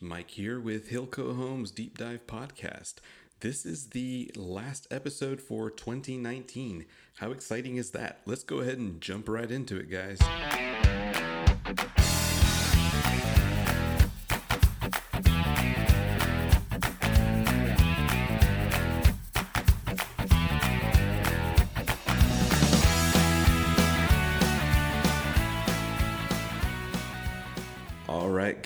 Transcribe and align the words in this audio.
Mike 0.00 0.30
here 0.30 0.60
with 0.60 0.90
Hilco 0.90 1.34
Homes 1.34 1.72
Deep 1.72 1.98
Dive 1.98 2.26
Podcast. 2.26 2.94
This 3.40 3.66
is 3.66 3.88
the 3.88 4.30
last 4.36 4.86
episode 4.92 5.40
for 5.40 5.70
2019. 5.70 6.86
How 7.16 7.32
exciting 7.32 7.76
is 7.76 7.90
that? 7.90 8.20
Let's 8.24 8.44
go 8.44 8.58
ahead 8.58 8.78
and 8.78 9.00
jump 9.00 9.28
right 9.28 9.50
into 9.50 9.76
it, 9.76 9.90
guys. 9.90 10.18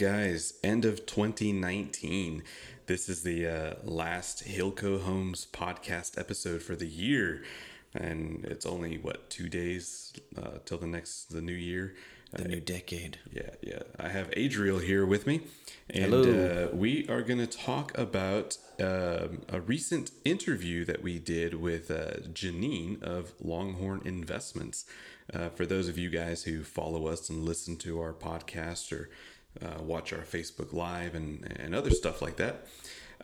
Guys, 0.02 0.54
end 0.64 0.84
of 0.84 1.06
2019. 1.06 2.42
This 2.86 3.08
is 3.08 3.22
the 3.22 3.46
uh, 3.46 3.74
last 3.84 4.44
Hilco 4.44 5.00
Homes 5.00 5.46
podcast 5.52 6.18
episode 6.18 6.60
for 6.60 6.74
the 6.74 6.88
year. 6.88 7.44
And 7.94 8.44
it's 8.44 8.66
only, 8.66 8.98
what, 8.98 9.30
two 9.30 9.48
days 9.48 10.12
uh, 10.36 10.58
till 10.64 10.78
the 10.78 10.88
next, 10.88 11.32
the 11.32 11.40
new 11.40 11.52
year? 11.52 11.94
The 12.32 12.48
new 12.48 12.58
decade. 12.58 13.20
Yeah, 13.32 13.50
yeah. 13.60 13.82
I 13.96 14.08
have 14.08 14.32
Adriel 14.36 14.80
here 14.80 15.06
with 15.06 15.24
me, 15.26 15.42
and 15.90 16.12
Hello. 16.12 16.70
Uh, 16.72 16.74
we 16.74 17.06
are 17.08 17.20
going 17.20 17.38
to 17.38 17.46
talk 17.46 17.96
about 17.96 18.56
um, 18.80 19.42
a 19.50 19.60
recent 19.60 20.10
interview 20.24 20.84
that 20.86 21.02
we 21.02 21.18
did 21.18 21.54
with 21.60 21.90
uh, 21.90 22.22
Janine 22.32 23.02
of 23.02 23.34
Longhorn 23.40 24.00
Investments. 24.04 24.86
Uh, 25.32 25.50
for 25.50 25.66
those 25.66 25.88
of 25.88 25.98
you 25.98 26.08
guys 26.10 26.44
who 26.44 26.64
follow 26.64 27.06
us 27.06 27.28
and 27.28 27.44
listen 27.44 27.76
to 27.76 28.00
our 28.00 28.14
podcast 28.14 28.98
or 28.98 29.10
uh, 29.60 29.82
watch 29.82 30.12
our 30.12 30.20
Facebook 30.20 30.72
Live 30.72 31.14
and, 31.14 31.52
and 31.58 31.74
other 31.74 31.90
stuff 31.90 32.22
like 32.22 32.36
that, 32.36 32.66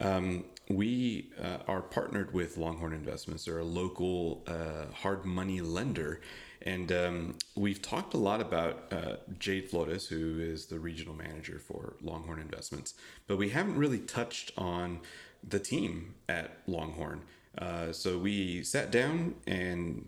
um, 0.00 0.44
we 0.68 1.30
uh, 1.42 1.58
are 1.66 1.80
partnered 1.80 2.32
with 2.34 2.56
Longhorn 2.58 2.92
Investments. 2.92 3.44
They're 3.44 3.58
a 3.58 3.64
local 3.64 4.44
uh, 4.46 4.92
hard 4.92 5.24
money 5.24 5.60
lender. 5.60 6.20
And 6.62 6.92
um, 6.92 7.34
we've 7.54 7.80
talked 7.80 8.14
a 8.14 8.18
lot 8.18 8.40
about 8.40 8.92
uh, 8.92 9.16
Jade 9.38 9.70
Flores, 9.70 10.08
who 10.08 10.38
is 10.40 10.66
the 10.66 10.78
regional 10.78 11.14
manager 11.14 11.58
for 11.58 11.94
Longhorn 12.02 12.40
Investments, 12.40 12.94
but 13.26 13.38
we 13.38 13.50
haven't 13.50 13.76
really 13.76 14.00
touched 14.00 14.52
on 14.58 15.00
the 15.46 15.60
team 15.60 16.14
at 16.28 16.58
Longhorn. 16.66 17.22
Uh, 17.56 17.92
so 17.92 18.18
we 18.18 18.62
sat 18.62 18.90
down 18.90 19.36
and 19.46 20.06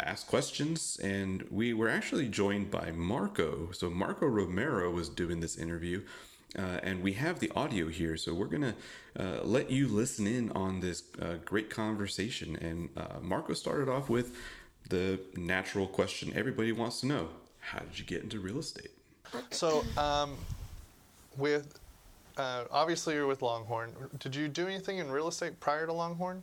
asked 0.00 0.28
questions, 0.28 0.98
and 1.02 1.44
we 1.50 1.74
were 1.74 1.88
actually 1.88 2.28
joined 2.28 2.70
by 2.70 2.92
Marco. 2.92 3.70
So 3.72 3.90
Marco 3.90 4.26
Romero 4.26 4.90
was 4.90 5.08
doing 5.08 5.40
this 5.40 5.56
interview. 5.56 6.02
Uh, 6.58 6.80
and 6.82 7.02
we 7.02 7.12
have 7.12 7.40
the 7.40 7.50
audio 7.54 7.88
here, 7.88 8.16
so 8.16 8.32
we're 8.32 8.46
gonna 8.46 8.74
uh, 9.18 9.40
let 9.42 9.70
you 9.70 9.86
listen 9.86 10.26
in 10.26 10.50
on 10.52 10.80
this 10.80 11.02
uh, 11.20 11.34
great 11.44 11.68
conversation. 11.68 12.56
And 12.56 12.88
uh, 12.96 13.20
Marco 13.20 13.52
started 13.52 13.88
off 13.90 14.08
with 14.08 14.34
the 14.88 15.20
natural 15.36 15.86
question 15.86 16.32
everybody 16.34 16.72
wants 16.72 17.00
to 17.00 17.06
know: 17.06 17.28
How 17.60 17.80
did 17.80 17.98
you 17.98 18.06
get 18.06 18.22
into 18.22 18.40
real 18.40 18.58
estate? 18.58 18.92
So, 19.50 19.84
um, 19.98 20.38
with 21.36 21.78
uh, 22.38 22.64
obviously 22.70 23.14
you're 23.14 23.26
with 23.26 23.42
Longhorn. 23.42 23.92
Did 24.18 24.34
you 24.34 24.48
do 24.48 24.66
anything 24.66 24.98
in 24.98 25.10
real 25.10 25.28
estate 25.28 25.60
prior 25.60 25.86
to 25.86 25.92
Longhorn? 25.92 26.42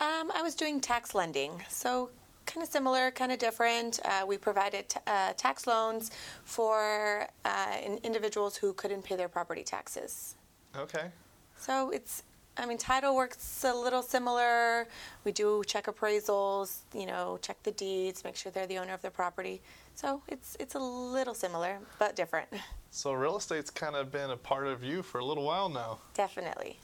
Um, 0.00 0.30
I 0.34 0.42
was 0.42 0.54
doing 0.54 0.80
tax 0.80 1.14
lending, 1.14 1.62
so 1.68 2.10
kind 2.46 2.62
of 2.62 2.70
similar, 2.70 3.10
kind 3.10 3.32
of 3.32 3.38
different. 3.38 4.00
Uh, 4.04 4.24
we 4.26 4.36
provided 4.36 4.88
t- 4.88 5.00
uh, 5.06 5.32
tax 5.36 5.66
loans 5.66 6.10
for 6.44 7.26
uh, 7.44 7.76
in- 7.84 7.98
individuals 8.02 8.56
who 8.56 8.72
couldn't 8.72 9.02
pay 9.02 9.16
their 9.16 9.28
property 9.28 9.62
taxes. 9.62 10.36
Okay. 10.76 11.10
So 11.56 11.90
it's, 11.90 12.22
I 12.56 12.66
mean, 12.66 12.78
title 12.78 13.14
works 13.14 13.64
a 13.64 13.74
little 13.74 14.02
similar. 14.02 14.88
We 15.24 15.32
do 15.32 15.62
check 15.66 15.86
appraisals, 15.86 16.80
you 16.94 17.06
know, 17.06 17.38
check 17.42 17.62
the 17.62 17.72
deeds, 17.72 18.24
make 18.24 18.36
sure 18.36 18.50
they're 18.50 18.66
the 18.66 18.78
owner 18.78 18.94
of 18.94 19.02
the 19.02 19.10
property. 19.10 19.62
So 19.94 20.22
it's 20.28 20.56
it's 20.58 20.74
a 20.74 20.78
little 20.78 21.34
similar, 21.34 21.78
but 21.98 22.16
different. 22.16 22.48
So 22.90 23.12
real 23.12 23.36
estate's 23.36 23.70
kind 23.70 23.94
of 23.94 24.10
been 24.10 24.30
a 24.30 24.36
part 24.36 24.66
of 24.66 24.82
you 24.82 25.02
for 25.02 25.18
a 25.18 25.24
little 25.24 25.44
while 25.44 25.68
now. 25.68 25.98
Definitely. 26.14 26.78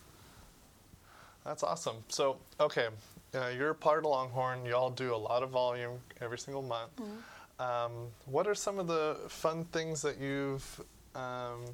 That's 1.44 1.62
awesome. 1.62 1.96
So, 2.08 2.38
okay, 2.60 2.88
uh, 3.36 3.48
you're 3.56 3.74
part 3.74 3.98
of 3.98 4.10
Longhorn. 4.10 4.64
Y'all 4.64 4.90
do 4.90 5.14
a 5.14 5.16
lot 5.16 5.42
of 5.42 5.50
volume 5.50 5.98
every 6.20 6.38
single 6.38 6.62
month. 6.62 6.90
Um, 7.58 8.08
what 8.26 8.46
are 8.46 8.54
some 8.54 8.78
of 8.78 8.86
the 8.86 9.18
fun 9.28 9.64
things 9.66 10.02
that 10.02 10.18
you've 10.18 10.80
um, 11.14 11.64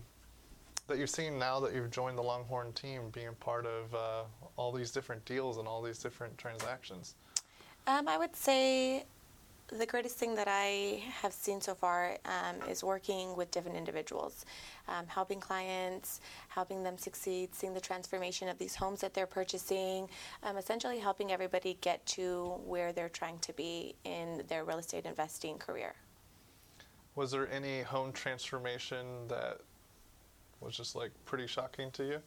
that 0.86 0.98
you've 0.98 1.10
seen 1.10 1.38
now 1.38 1.58
that 1.60 1.74
you've 1.74 1.90
joined 1.90 2.18
the 2.18 2.22
Longhorn 2.22 2.72
team, 2.72 3.02
being 3.12 3.34
part 3.40 3.66
of 3.66 3.94
uh, 3.94 4.22
all 4.56 4.72
these 4.72 4.90
different 4.90 5.24
deals 5.24 5.58
and 5.58 5.66
all 5.66 5.82
these 5.82 5.98
different 5.98 6.36
transactions? 6.38 7.14
Um, 7.86 8.06
I 8.08 8.18
would 8.18 8.36
say 8.36 9.04
the 9.78 9.86
greatest 9.86 10.16
thing 10.16 10.34
that 10.34 10.48
I 10.48 11.02
have 11.22 11.32
seen 11.32 11.60
so 11.60 11.74
far 11.74 12.18
um, 12.26 12.68
is 12.68 12.84
working 12.84 13.34
with 13.36 13.50
different 13.50 13.76
individuals, 13.76 14.44
um, 14.88 15.06
helping 15.06 15.40
clients, 15.40 16.20
helping 16.48 16.82
them 16.82 16.98
succeed, 16.98 17.54
seeing 17.54 17.72
the 17.72 17.80
transformation 17.80 18.48
of 18.48 18.58
these 18.58 18.74
homes 18.74 19.00
that 19.00 19.14
they're 19.14 19.26
purchasing, 19.26 20.08
um, 20.42 20.56
essentially 20.56 20.98
helping 20.98 21.32
everybody 21.32 21.78
get 21.80 22.04
to 22.06 22.60
where 22.66 22.92
they're 22.92 23.08
trying 23.08 23.38
to 23.38 23.52
be 23.54 23.94
in 24.04 24.42
their 24.48 24.64
real 24.64 24.78
estate 24.78 25.06
investing 25.06 25.56
career. 25.58 25.94
Was 27.14 27.30
there 27.30 27.50
any 27.50 27.82
home 27.82 28.12
transformation 28.12 29.06
that 29.28 29.60
was 30.60 30.76
just 30.76 30.94
like 30.94 31.10
pretty 31.24 31.46
shocking 31.46 31.90
to 31.92 32.04
you? 32.04 32.18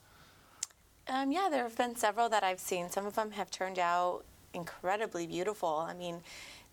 Um, 1.08 1.32
yeah, 1.32 1.48
there 1.52 1.64
have 1.64 1.78
been 1.78 1.96
several 1.96 2.30
that 2.30 2.44
I've 2.44 2.60
seen. 2.60 2.90
Some 2.90 3.06
of 3.06 3.16
them 3.16 3.32
have 3.32 3.52
turned 3.52 3.78
out 3.78 4.24
incredibly 4.54 5.28
beautiful. 5.28 5.86
I 5.88 5.94
mean, 5.94 6.22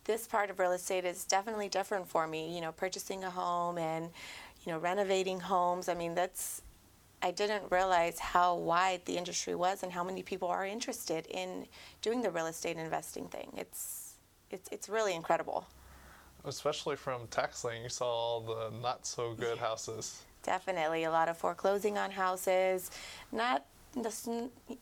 this 0.04 0.26
part 0.26 0.50
of 0.50 0.58
real 0.58 0.72
estate 0.72 1.04
is 1.04 1.24
definitely 1.24 1.68
different 1.68 2.08
for 2.08 2.26
me. 2.26 2.54
You 2.54 2.60
know, 2.60 2.72
purchasing 2.72 3.24
a 3.24 3.30
home 3.30 3.78
and, 3.78 4.10
you 4.64 4.72
know, 4.72 4.78
renovating 4.78 5.40
homes. 5.40 5.88
I 5.88 5.94
mean, 5.94 6.14
that's, 6.14 6.62
I 7.22 7.30
didn't 7.30 7.64
realize 7.70 8.18
how 8.18 8.56
wide 8.56 9.02
the 9.04 9.16
industry 9.16 9.54
was 9.54 9.82
and 9.82 9.92
how 9.92 10.02
many 10.02 10.22
people 10.22 10.48
are 10.48 10.66
interested 10.66 11.26
in 11.26 11.66
doing 12.00 12.22
the 12.22 12.30
real 12.30 12.46
estate 12.46 12.76
investing 12.76 13.28
thing. 13.28 13.52
It's, 13.56 14.14
it's, 14.50 14.68
it's 14.72 14.88
really 14.88 15.14
incredible. 15.14 15.66
Especially 16.44 16.96
from 16.96 17.28
tax 17.28 17.64
lane, 17.64 17.84
you 17.84 17.88
saw 17.88 18.06
all 18.06 18.40
the 18.40 18.76
not 18.82 19.06
so 19.06 19.34
good 19.34 19.58
houses. 19.58 20.22
Definitely 20.42 21.04
a 21.04 21.10
lot 21.10 21.28
of 21.28 21.36
foreclosing 21.36 21.96
on 21.96 22.10
houses. 22.10 22.90
Not 23.30 23.64
this- 23.94 24.28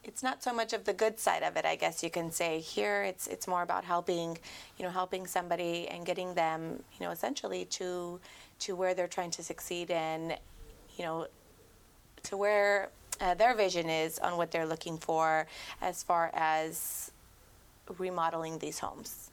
it's 0.05 0.23
not 0.23 0.43
so 0.43 0.53
much 0.53 0.73
of 0.73 0.85
the 0.85 0.93
good 0.93 1.19
side 1.19 1.43
of 1.43 1.57
it, 1.57 1.65
I 1.65 1.77
guess 1.77 2.03
you 2.03 2.11
can 2.11 2.31
say. 2.31 2.61
Here, 2.61 3.03
it's 3.03 3.27
it's 3.27 3.47
more 3.47 3.63
about 3.63 3.85
helping, 3.85 4.39
you 4.79 4.85
know, 4.85 4.91
helping 4.91 5.27
somebody 5.27 5.89
and 5.89 6.07
getting 6.07 6.35
them, 6.35 6.83
you 6.99 7.07
know, 7.07 7.11
essentially 7.11 7.65
to 7.67 8.21
to 8.61 8.77
where 8.77 8.95
they're 8.95 9.09
trying 9.09 9.31
to 9.33 9.43
succeed 9.43 9.91
and, 9.91 10.39
you 10.97 11.05
know, 11.05 11.27
to 12.25 12.37
where 12.37 12.91
uh, 13.21 13.35
their 13.35 13.55
vision 13.55 13.89
is 13.89 14.19
on 14.19 14.37
what 14.37 14.51
they're 14.51 14.67
looking 14.67 14.99
for 14.99 15.47
as 15.81 16.03
far 16.03 16.31
as 16.35 17.11
remodeling 17.99 18.59
these 18.59 18.79
homes. 18.79 19.31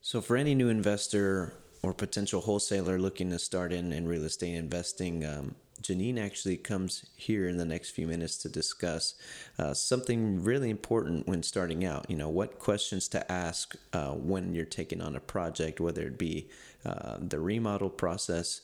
So, 0.00 0.20
for 0.20 0.36
any 0.36 0.54
new 0.54 0.68
investor 0.68 1.54
or 1.82 1.92
potential 1.92 2.40
wholesaler 2.40 2.98
looking 2.98 3.30
to 3.30 3.38
start 3.38 3.72
in, 3.72 3.92
in 3.92 4.06
real 4.06 4.24
estate 4.24 4.54
investing, 4.54 5.24
um, 5.24 5.54
Janine 5.82 6.18
actually 6.18 6.56
comes 6.56 7.04
here 7.16 7.48
in 7.48 7.56
the 7.56 7.64
next 7.64 7.90
few 7.90 8.06
minutes 8.06 8.36
to 8.38 8.48
discuss 8.48 9.14
uh, 9.58 9.74
something 9.74 10.42
really 10.42 10.70
important 10.70 11.26
when 11.26 11.42
starting 11.42 11.84
out. 11.84 12.06
You 12.08 12.16
know, 12.16 12.28
what 12.28 12.58
questions 12.58 13.08
to 13.08 13.30
ask 13.30 13.74
uh, 13.92 14.12
when 14.12 14.54
you're 14.54 14.64
taking 14.64 15.02
on 15.02 15.16
a 15.16 15.20
project, 15.20 15.80
whether 15.80 16.02
it 16.02 16.18
be 16.18 16.48
uh, 16.84 17.18
the 17.20 17.40
remodel 17.40 17.90
process. 17.90 18.62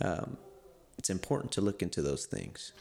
Um, 0.00 0.36
it's 0.96 1.10
important 1.10 1.52
to 1.52 1.60
look 1.60 1.82
into 1.82 2.02
those 2.02 2.26
things. 2.26 2.72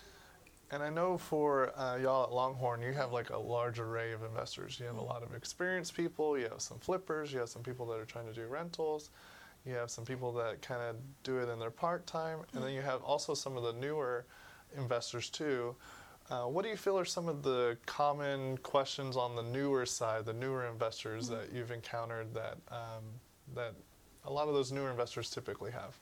And 0.71 0.83
I 0.83 0.89
know 0.89 1.17
for 1.17 1.77
uh, 1.79 1.97
y'all 1.97 2.25
at 2.25 2.31
Longhorn, 2.31 2.81
you 2.81 2.93
have 2.93 3.11
like 3.11 3.31
a 3.31 3.37
large 3.37 3.79
array 3.79 4.11
of 4.11 4.23
investors. 4.23 4.79
You 4.79 4.85
have 4.85 4.97
a 4.97 5.01
lot 5.01 5.23
of 5.23 5.33
experienced 5.33 5.95
people, 5.95 6.37
you 6.37 6.43
have 6.43 6.61
some 6.61 6.77
flippers, 6.79 7.33
you 7.33 7.39
have 7.39 7.49
some 7.49 7.63
people 7.63 7.87
that 7.87 7.99
are 7.99 8.05
trying 8.05 8.27
to 8.27 8.33
do 8.33 8.45
rentals, 8.45 9.09
you 9.65 9.73
have 9.73 9.91
some 9.91 10.05
people 10.05 10.31
that 10.33 10.61
kind 10.61 10.81
of 10.81 10.95
do 11.23 11.37
it 11.39 11.49
in 11.49 11.59
their 11.59 11.71
part 11.71 12.07
time, 12.07 12.39
and 12.53 12.63
then 12.63 12.73
you 12.73 12.81
have 12.81 13.01
also 13.03 13.33
some 13.33 13.57
of 13.57 13.63
the 13.63 13.73
newer 13.73 14.25
investors 14.77 15.29
too. 15.29 15.75
Uh, 16.29 16.43
what 16.43 16.63
do 16.63 16.69
you 16.69 16.77
feel 16.77 16.97
are 16.97 17.05
some 17.05 17.27
of 17.27 17.41
the 17.41 17.75
common 17.87 18.57
questions 18.59 19.17
on 19.17 19.35
the 19.35 19.41
newer 19.41 19.85
side, 19.85 20.25
the 20.25 20.33
newer 20.33 20.67
investors 20.67 21.27
that 21.27 21.51
you've 21.51 21.71
encountered 21.71 22.33
that 22.33 22.57
um, 22.71 23.03
that 23.55 23.73
a 24.25 24.31
lot 24.31 24.47
of 24.47 24.53
those 24.53 24.71
newer 24.71 24.91
investors 24.91 25.29
typically 25.31 25.71
have? 25.71 25.97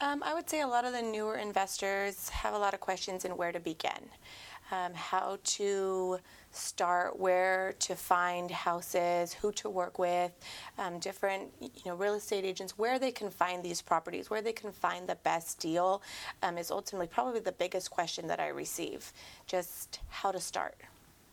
Um, 0.00 0.22
I 0.24 0.34
would 0.34 0.50
say 0.50 0.60
a 0.60 0.66
lot 0.66 0.84
of 0.84 0.92
the 0.92 1.02
newer 1.02 1.36
investors 1.36 2.28
have 2.28 2.54
a 2.54 2.58
lot 2.58 2.74
of 2.74 2.80
questions 2.80 3.24
in 3.24 3.36
where 3.36 3.52
to 3.52 3.60
begin. 3.60 4.08
Um, 4.72 4.94
how 4.94 5.38
to 5.44 6.18
start, 6.50 7.18
where 7.18 7.74
to 7.78 7.94
find 7.94 8.50
houses, 8.50 9.34
who 9.34 9.52
to 9.52 9.68
work 9.68 9.98
with, 9.98 10.32
um, 10.78 10.98
different 10.98 11.52
you 11.60 11.68
know 11.86 11.94
real 11.94 12.14
estate 12.14 12.44
agents, 12.44 12.76
where 12.78 12.98
they 12.98 13.12
can 13.12 13.30
find 13.30 13.62
these 13.62 13.82
properties, 13.82 14.30
where 14.30 14.42
they 14.42 14.52
can 14.52 14.72
find 14.72 15.06
the 15.06 15.14
best 15.16 15.60
deal, 15.60 16.02
um, 16.42 16.58
is 16.58 16.70
ultimately 16.70 17.06
probably 17.06 17.40
the 17.40 17.52
biggest 17.52 17.90
question 17.90 18.26
that 18.26 18.40
I 18.40 18.48
receive. 18.48 19.12
Just 19.46 20.00
how 20.08 20.32
to 20.32 20.40
start, 20.40 20.76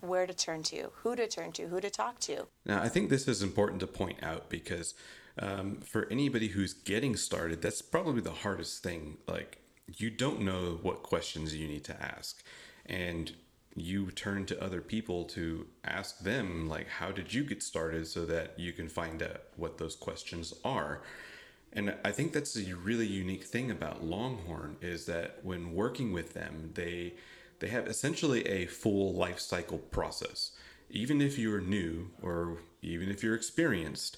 where 0.02 0.28
to 0.28 0.34
turn 0.34 0.62
to, 0.64 0.92
who 0.96 1.16
to 1.16 1.28
turn 1.28 1.54
to, 1.54 1.68
who 1.68 1.80
to 1.80 1.90
talk 1.90 2.20
to. 2.22 2.46
Now, 2.66 2.82
I 2.82 2.90
think 2.90 3.10
this 3.10 3.28
is 3.28 3.42
important 3.42 3.80
to 3.80 3.88
point 3.88 4.22
out 4.22 4.50
because 4.50 4.94
um, 5.40 5.78
for 5.78 6.08
anybody 6.12 6.50
who's 6.50 6.74
getting 6.74 7.16
started, 7.16 7.62
that's 7.62 7.82
probably 7.82 8.22
the 8.22 8.32
hardest 8.32 8.84
thing. 8.84 9.18
Like, 9.28 9.60
you 9.88 10.10
don't 10.10 10.42
know 10.42 10.80
what 10.82 11.04
questions 11.04 11.56
you 11.56 11.68
need 11.68 11.86
to 11.86 12.02
ask. 12.02 12.44
And 12.90 13.32
you 13.76 14.12
turn 14.12 14.46
to 14.48 14.62
other 14.62 14.82
people 14.82 15.24
to 15.24 15.68
ask 15.86 16.20
them, 16.20 16.68
like, 16.68 16.88
how 16.88 17.12
did 17.12 17.34
you 17.34 17.44
get 17.44 17.64
started 17.64 18.08
so 18.08 18.26
that 18.26 18.60
you 18.60 18.74
can 18.74 18.90
find 18.90 19.24
out 19.24 19.44
what 19.56 19.78
those 19.78 19.96
questions 19.96 20.54
are. 20.66 21.02
And 21.72 21.96
I 22.04 22.12
think 22.12 22.34
that's 22.34 22.58
a 22.58 22.76
really 22.76 23.06
unique 23.06 23.44
thing 23.44 23.70
about 23.70 24.04
Longhorn 24.04 24.78
is 24.82 25.06
that 25.06 25.40
when 25.44 25.74
working 25.74 26.12
with 26.12 26.34
them, 26.34 26.72
they 26.74 27.14
they 27.60 27.68
have 27.68 27.88
essentially 27.88 28.48
a 28.48 28.66
full 28.66 29.14
life 29.14 29.40
cycle 29.40 29.78
process. 29.78 30.52
Even 30.90 31.22
if 31.22 31.38
you're 31.38 31.62
new 31.62 32.10
or 32.24 32.58
even 32.82 33.10
if 33.10 33.22
you're 33.22 33.36
experienced, 33.36 34.18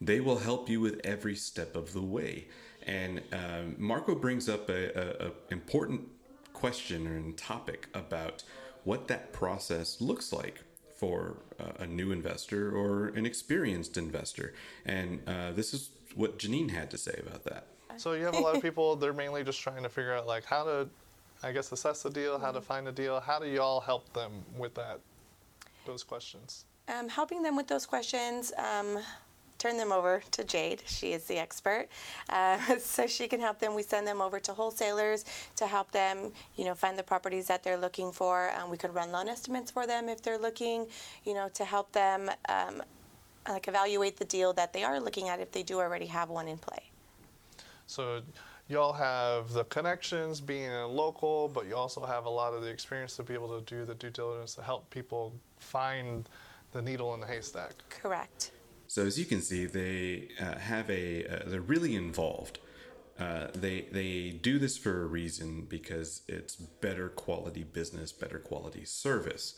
they 0.00 0.20
will 0.20 0.38
help 0.38 0.68
you 0.68 0.80
with 0.80 1.00
every 1.02 1.34
step 1.34 1.74
of 1.74 1.92
the 1.92 2.02
way. 2.02 2.46
And 2.86 3.22
um, 3.32 3.76
Marco 3.78 4.14
brings 4.14 4.48
up 4.48 4.68
a, 4.68 5.24
a, 5.24 5.28
a 5.28 5.32
important 5.50 6.02
question 6.62 7.08
and 7.08 7.36
topic 7.36 7.88
about 7.92 8.44
what 8.84 9.08
that 9.08 9.32
process 9.32 10.00
looks 10.00 10.32
like 10.32 10.62
for 10.94 11.38
uh, 11.58 11.72
a 11.80 11.86
new 11.88 12.12
investor 12.12 12.70
or 12.70 13.08
an 13.16 13.26
experienced 13.26 13.96
investor. 13.96 14.54
And 14.86 15.20
uh, 15.26 15.50
this 15.50 15.74
is 15.74 15.90
what 16.14 16.38
Janine 16.38 16.70
had 16.70 16.88
to 16.92 16.98
say 16.98 17.20
about 17.26 17.42
that. 17.46 17.66
So 17.96 18.12
you 18.12 18.24
have 18.26 18.36
a 18.36 18.38
lot 18.38 18.54
of 18.54 18.62
people, 18.62 18.94
they're 18.94 19.12
mainly 19.12 19.42
just 19.42 19.60
trying 19.60 19.82
to 19.82 19.88
figure 19.88 20.14
out 20.14 20.28
like 20.28 20.44
how 20.44 20.62
to, 20.62 20.88
I 21.42 21.50
guess, 21.50 21.72
assess 21.72 22.04
the 22.04 22.10
deal, 22.10 22.38
how 22.38 22.52
to 22.52 22.60
find 22.60 22.86
a 22.86 22.92
deal. 22.92 23.18
How 23.18 23.40
do 23.40 23.48
y'all 23.48 23.80
help 23.80 24.12
them 24.12 24.30
with 24.56 24.74
that, 24.76 25.00
those 25.84 26.04
questions? 26.04 26.64
Um, 26.86 27.08
helping 27.08 27.42
them 27.42 27.56
with 27.56 27.66
those 27.66 27.86
questions, 27.86 28.52
um, 28.56 29.00
turn 29.62 29.76
them 29.76 29.92
over 29.92 30.22
to 30.32 30.42
Jade. 30.42 30.82
She 30.86 31.12
is 31.12 31.24
the 31.24 31.38
expert, 31.38 31.86
uh, 32.28 32.58
so 32.78 33.06
she 33.06 33.28
can 33.28 33.38
help 33.38 33.60
them. 33.60 33.74
We 33.74 33.84
send 33.84 34.06
them 34.06 34.20
over 34.20 34.40
to 34.40 34.52
wholesalers 34.52 35.24
to 35.56 35.66
help 35.66 35.92
them, 35.92 36.32
you 36.56 36.64
know, 36.64 36.74
find 36.74 36.98
the 36.98 37.02
properties 37.04 37.46
that 37.46 37.62
they're 37.62 37.78
looking 37.78 38.10
for. 38.10 38.50
Um, 38.58 38.70
we 38.70 38.76
could 38.76 38.92
run 38.92 39.12
loan 39.12 39.28
estimates 39.28 39.70
for 39.70 39.86
them 39.86 40.08
if 40.08 40.20
they're 40.20 40.38
looking, 40.38 40.86
you 41.24 41.34
know, 41.34 41.48
to 41.54 41.64
help 41.64 41.92
them 41.92 42.28
um, 42.48 42.82
like 43.48 43.68
evaluate 43.68 44.16
the 44.16 44.24
deal 44.24 44.52
that 44.54 44.72
they 44.72 44.82
are 44.82 44.98
looking 44.98 45.28
at 45.28 45.38
if 45.38 45.52
they 45.52 45.62
do 45.62 45.78
already 45.78 46.06
have 46.06 46.28
one 46.28 46.48
in 46.48 46.58
play. 46.58 46.82
So 47.86 48.20
y'all 48.68 48.92
have 48.92 49.52
the 49.52 49.64
connections 49.64 50.40
being 50.40 50.70
a 50.70 50.86
local, 50.88 51.48
but 51.48 51.66
you 51.66 51.76
also 51.76 52.04
have 52.04 52.24
a 52.24 52.30
lot 52.30 52.52
of 52.52 52.62
the 52.62 52.68
experience 52.68 53.14
to 53.16 53.22
be 53.22 53.34
able 53.34 53.60
to 53.60 53.64
do 53.64 53.84
the 53.84 53.94
due 53.94 54.10
diligence 54.10 54.56
to 54.56 54.62
help 54.62 54.90
people 54.90 55.32
find 55.58 56.28
the 56.72 56.82
needle 56.82 57.14
in 57.14 57.20
the 57.20 57.26
haystack. 57.26 57.74
Correct. 57.90 58.50
So 58.92 59.06
as 59.06 59.18
you 59.18 59.24
can 59.24 59.40
see, 59.40 59.64
they 59.64 60.28
uh, 60.38 60.58
have 60.58 60.90
a 60.90 61.26
uh, 61.26 61.38
they're 61.46 61.62
really 61.62 61.96
involved. 61.96 62.58
Uh, 63.18 63.46
they 63.54 63.86
they 63.90 64.32
do 64.32 64.58
this 64.58 64.76
for 64.76 65.00
a 65.00 65.06
reason 65.06 65.64
because 65.66 66.20
it's 66.28 66.56
better 66.56 67.08
quality 67.08 67.62
business, 67.62 68.12
better 68.12 68.38
quality 68.38 68.84
service, 68.84 69.54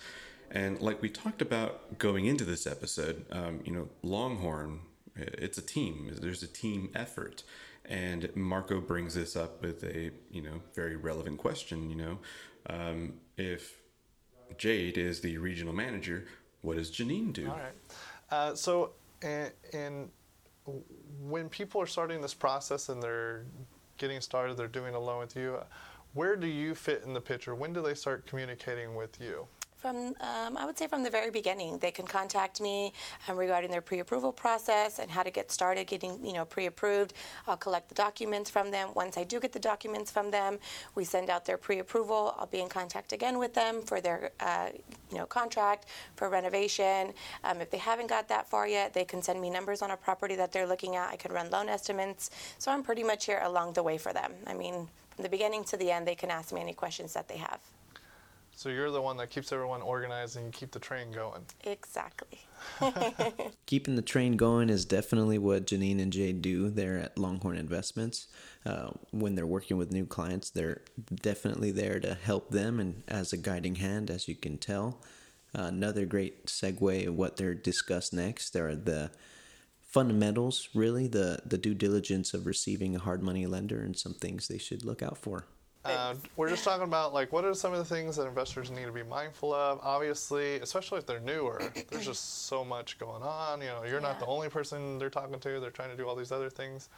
and 0.53 0.81
like 0.81 1.03
we 1.03 1.09
talked 1.09 1.43
about 1.43 1.99
going 1.99 2.27
into 2.27 2.45
this 2.45 2.65
episode, 2.65 3.27
um, 3.33 3.59
you 3.65 3.73
know, 3.73 3.89
Longhorn, 4.05 4.83
it's 5.17 5.59
a 5.59 5.63
team. 5.63 6.13
There's 6.21 6.45
a 6.45 6.47
team 6.47 6.91
effort, 6.95 7.43
and 7.85 8.31
Marco 8.37 8.81
brings 8.81 9.15
this 9.15 9.35
up 9.35 9.61
with 9.63 9.83
a 9.83 10.13
you 10.31 10.43
know 10.43 10.61
very 10.77 10.95
relevant 10.95 11.39
question. 11.39 11.91
You 11.91 11.97
know, 11.97 12.19
um, 12.71 13.15
if 13.37 13.81
Jade 14.59 14.97
is 14.97 15.23
the 15.23 15.39
regional 15.39 15.73
manager, 15.73 16.27
what 16.61 16.77
does 16.77 16.93
Janine 16.93 17.33
do? 17.33 17.49
All 17.49 17.57
right. 17.57 17.75
Uh, 18.31 18.55
so 18.55 18.93
and, 19.23 19.53
and 19.73 20.11
when 21.21 21.49
people 21.49 21.81
are 21.81 21.87
starting 21.87 22.21
this 22.21 22.35
process 22.35 22.89
and 22.89 23.03
they're 23.03 23.45
getting 23.99 24.21
started, 24.21 24.57
they're 24.57 24.67
doing 24.69 24.95
a 24.95 24.99
loan 24.99 25.21
with 25.21 25.37
you, 25.37 25.59
where 26.15 26.37
do 26.37 26.47
you 26.47 26.75
fit 26.75 27.03
in 27.05 27.13
the 27.13 27.21
picture? 27.21 27.55
When 27.55 27.73
do 27.73 27.83
they 27.83 27.95
start 27.95 28.27
communicating 28.27 28.95
with 28.95 29.21
you? 29.21 29.47
From, 29.85 30.15
um, 30.23 30.57
I 30.57 30.65
would 30.65 30.79
say 30.79 30.87
from 30.87 31.03
the 31.03 31.11
very 31.11 31.31
beginning, 31.31 31.77
they 31.77 31.91
can 31.91 32.07
contact 32.07 32.59
me 32.59 32.95
um, 33.29 33.37
regarding 33.37 33.71
their 33.71 33.83
pre-approval 33.83 34.33
process 34.33 34.99
and 34.99 35.11
how 35.11 35.23
to 35.23 35.31
get 35.31 35.53
started 35.53 35.87
getting, 35.87 36.25
you 36.25 36.33
know, 36.33 36.47
pre-approved. 36.47 37.13
I'll 37.47 37.59
collect 37.59 37.91
the 37.91 37.95
documents 37.95 38.49
from 38.49 38.71
them. 38.71 38.89
Once 38.95 39.19
I 39.19 39.25
do 39.25 39.39
get 39.39 39.53
the 39.53 39.59
documents 39.59 40.11
from 40.11 40.31
them, 40.31 40.59
we 40.95 41.05
send 41.05 41.29
out 41.29 41.45
their 41.45 41.59
pre-approval. 41.59 42.35
I'll 42.39 42.47
be 42.47 42.63
in 42.63 42.71
contact 42.71 43.13
again 43.13 43.39
with 43.39 43.53
them 43.53 43.83
for 43.83 44.01
their, 44.01 44.31
uh, 44.41 44.69
you 45.11 45.19
know, 45.19 45.27
contract 45.27 45.85
for 46.17 46.31
renovation. 46.31 47.13
Um, 47.45 47.61
if 47.61 47.71
they 47.71 47.77
haven't 47.77 48.07
got 48.07 48.27
that 48.29 48.49
far 48.49 48.67
yet, 48.67 48.95
they 48.95 49.05
can 49.05 49.21
send 49.21 49.39
me 49.39 49.51
numbers 49.51 49.83
on 49.83 49.91
a 49.91 49.99
property 49.99 50.35
that 50.37 50.51
they're 50.51 50.67
looking 50.67 50.97
at. 50.97 51.11
I 51.11 51.17
can 51.17 51.31
run 51.31 51.51
loan 51.51 51.69
estimates. 51.69 52.31
So 52.57 52.73
I'm 52.73 52.83
pretty 52.83 53.03
much 53.03 53.27
here 53.27 53.43
along 53.45 53.75
the 53.75 53.83
way 53.83 53.99
for 53.99 54.15
them. 54.15 54.33
I 54.47 54.55
mean, 54.55 54.89
from 55.11 55.25
the 55.25 55.29
beginning 55.29 55.63
to 55.65 55.77
the 55.77 55.91
end, 55.91 56.09
they 56.09 56.15
can 56.15 56.31
ask 56.31 56.55
me 56.55 56.63
any 56.63 56.73
questions 56.73 57.13
that 57.13 57.29
they 57.29 57.37
have. 57.37 57.61
So 58.57 58.69
you're 58.69 58.91
the 58.91 59.03
one 59.03 59.17
that 59.17 59.31
keeps 59.31 59.53
everyone 59.53 59.83
organized 59.83 60.37
and 60.37 60.47
you 60.47 60.53
keep 60.53 60.71
the 60.71 60.79
train 60.79 61.11
going. 61.11 61.43
Exactly. 61.65 62.41
Keeping 63.67 63.97
the 63.97 64.03
train 64.03 64.37
going 64.37 64.71
is 64.71 64.85
definitely 64.85 65.39
what 65.39 65.67
Janine 65.67 66.01
and 66.01 66.13
Jade 66.13 66.41
do 66.41 66.71
there 66.71 66.99
at 66.99 67.19
Longhorn 67.19 67.57
Investments. 67.57 68.29
Uh, 68.65 68.91
when 69.11 69.35
they're 69.35 69.47
working 69.47 69.77
with 69.77 69.93
new 69.93 70.07
clients, 70.07 70.51
they're 70.51 70.83
definitely 71.15 71.73
there 71.73 71.99
to 72.01 72.15
help 72.15 72.51
them 72.51 72.79
and 72.79 73.03
as 73.09 73.33
a 73.33 73.37
guiding 73.37 73.77
hand, 73.77 74.11
as 74.11 74.29
you 74.29 74.37
can 74.37 74.57
tell. 74.57 75.01
Uh, 75.57 75.63
another 75.63 76.05
great 76.07 76.47
segue 76.47 77.07
of 77.07 77.15
what 77.15 77.37
they're 77.37 77.55
discussed 77.55 78.13
next 78.13 78.57
are 78.57 78.75
the 78.75 79.11
fundamentals, 79.83 80.69
really, 80.75 81.07
the, 81.07 81.41
the 81.47 81.59
due 81.59 81.75
diligence 81.75 82.35
of 82.35 82.47
receiving 82.47 82.97
a 82.97 83.01
hard 83.01 83.23
money 83.23 83.47
lender 83.47 83.81
and 83.81 83.97
some 83.97 84.15
things 84.15 84.49
they 84.49 84.59
should 84.59 84.85
look 84.85 85.03
out 85.03 85.19
for. 85.19 85.47
Uh, 85.85 86.15
we're 86.37 86.49
just 86.49 86.65
talking 86.65 86.85
about 86.85 87.13
like 87.13 87.31
what 87.33 87.45
are 87.45 87.53
some 87.53 87.73
of 87.73 87.79
the 87.79 87.85
things 87.85 88.17
that 88.17 88.27
investors 88.27 88.71
need 88.71 88.87
to 88.87 88.93
be 88.93 89.03
mindful 89.03 89.53
of. 89.53 89.79
Obviously, 89.83 90.57
especially 90.57 90.99
if 90.99 91.07
they're 91.07 91.21
newer, 91.21 91.63
there's 91.91 92.07
just 92.07 92.45
so 92.47 92.65
much 92.65 92.99
going 92.99 93.23
on. 93.23 93.61
You 93.61 93.69
know, 93.69 93.85
you're 93.85 94.01
not 94.01 94.19
the 94.19 94.27
only 94.27 94.49
person 94.49 94.99
they're 94.99 95.11
talking 95.11 95.39
to. 95.39 95.61
They're 95.61 95.71
trying 95.71 95.91
to 95.91 95.97
do 95.97 96.09
all 96.09 96.17
these 96.17 96.33
other 96.33 96.49
things. 96.49 96.89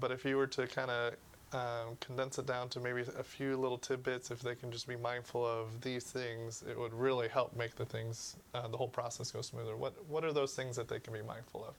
But 0.00 0.10
if 0.10 0.24
you 0.24 0.36
were 0.36 0.48
to 0.48 0.66
kind 0.66 0.90
of 0.90 1.14
um, 1.52 1.96
condense 2.00 2.38
it 2.38 2.46
down 2.46 2.68
to 2.70 2.80
maybe 2.80 3.02
a 3.02 3.22
few 3.22 3.56
little 3.56 3.78
tidbits, 3.78 4.32
if 4.32 4.40
they 4.40 4.56
can 4.56 4.72
just 4.72 4.88
be 4.88 4.96
mindful 4.96 5.46
of 5.46 5.80
these 5.80 6.02
things, 6.04 6.64
it 6.68 6.76
would 6.76 6.92
really 6.92 7.28
help 7.28 7.54
make 7.56 7.76
the 7.76 7.84
things, 7.84 8.36
uh, 8.54 8.66
the 8.66 8.76
whole 8.76 8.88
process 8.88 9.30
go 9.30 9.40
smoother. 9.40 9.76
What 9.76 9.94
What 10.08 10.24
are 10.24 10.32
those 10.32 10.54
things 10.54 10.74
that 10.76 10.88
they 10.88 10.98
can 10.98 11.12
be 11.12 11.22
mindful 11.22 11.64
of? 11.64 11.74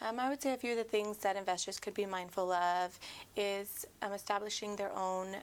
Um, 0.00 0.20
I 0.20 0.28
would 0.28 0.42
say 0.42 0.52
a 0.52 0.56
few 0.56 0.72
of 0.72 0.78
the 0.78 0.84
things 0.84 1.16
that 1.18 1.36
investors 1.36 1.78
could 1.78 1.94
be 1.94 2.06
mindful 2.06 2.52
of 2.52 2.98
is 3.36 3.86
um, 4.02 4.12
establishing 4.12 4.76
their 4.76 4.92
own 4.94 5.36